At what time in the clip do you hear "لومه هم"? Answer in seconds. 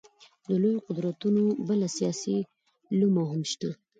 2.99-3.41